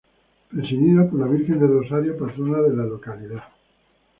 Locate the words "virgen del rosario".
1.27-2.17